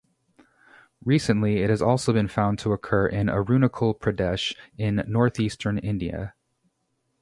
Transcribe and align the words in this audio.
Recently, 1.05 1.57
it 1.61 1.69
has 1.69 1.79
also 1.79 2.11
been 2.11 2.27
found 2.27 2.57
to 2.57 2.73
occur 2.73 3.05
in 3.05 3.27
Arunachal 3.27 3.99
Pradesh 3.99 4.55
in 4.75 5.03
northeastern 5.07 5.77
India. 5.77 6.33